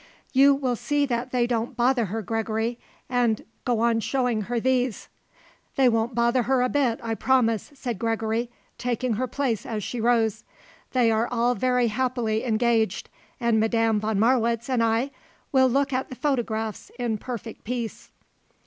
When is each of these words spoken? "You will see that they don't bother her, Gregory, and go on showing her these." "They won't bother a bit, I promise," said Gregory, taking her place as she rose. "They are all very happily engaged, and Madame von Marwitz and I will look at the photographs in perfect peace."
"You 0.33 0.55
will 0.55 0.75
see 0.75 1.05
that 1.05 1.29
they 1.29 1.45
don't 1.45 1.77
bother 1.77 2.05
her, 2.05 2.23
Gregory, 2.23 2.79
and 3.07 3.45
go 3.65 3.81
on 3.81 3.99
showing 3.99 4.41
her 4.49 4.59
these." 4.59 5.09
"They 5.75 5.87
won't 5.87 6.15
bother 6.15 6.43
a 6.63 6.69
bit, 6.69 6.99
I 7.03 7.13
promise," 7.13 7.69
said 7.75 7.99
Gregory, 7.99 8.49
taking 8.79 9.13
her 9.13 9.27
place 9.27 9.63
as 9.63 9.83
she 9.83 10.01
rose. 10.01 10.43
"They 10.93 11.11
are 11.11 11.27
all 11.27 11.53
very 11.53 11.89
happily 11.89 12.43
engaged, 12.45 13.09
and 13.39 13.59
Madame 13.59 13.99
von 13.99 14.17
Marwitz 14.19 14.71
and 14.71 14.81
I 14.81 15.11
will 15.51 15.67
look 15.69 15.93
at 15.93 16.09
the 16.09 16.15
photographs 16.15 16.89
in 16.97 17.19
perfect 17.19 17.63
peace." 17.63 18.09